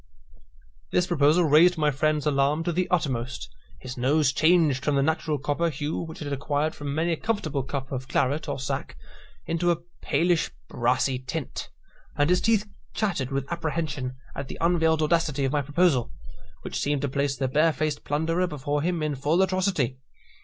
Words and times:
This 0.89 1.05
proposal 1.05 1.43
raised 1.43 1.77
my 1.77 1.91
friend's 1.91 2.25
alarm 2.25 2.63
to 2.63 2.71
the 2.71 2.89
uttermost. 2.89 3.49
His 3.77 3.97
nose 3.97 4.31
changed 4.33 4.83
from 4.83 4.95
the 4.95 5.03
natural 5.03 5.37
copper 5.37 5.69
hue 5.69 5.99
which 5.99 6.21
it 6.21 6.23
had 6.23 6.33
acquired 6.33 6.73
from 6.73 6.95
many 6.95 7.11
a 7.11 7.15
comfortable 7.17 7.61
cup 7.61 7.91
of 7.91 8.07
claret 8.07 8.49
or 8.49 8.57
sack, 8.57 8.97
into 9.45 9.69
a 9.69 9.77
palish 10.01 10.49
brassy 10.69 11.19
tint, 11.19 11.69
and 12.17 12.31
his 12.31 12.41
teeth 12.41 12.67
chattered 12.95 13.29
with 13.29 13.45
apprehension 13.51 14.15
at 14.35 14.47
the 14.47 14.57
unveiled 14.59 15.03
audacity 15.03 15.45
of 15.45 15.51
my 15.51 15.61
proposal, 15.61 16.11
which 16.63 16.79
seemed 16.79 17.03
to 17.03 17.07
place 17.07 17.35
the 17.37 17.47
barefaced 17.47 18.03
plunderer 18.03 18.47
before 18.47 18.81
him 18.81 19.03
in 19.03 19.13
full 19.13 19.39
atrocity. 19.43 19.97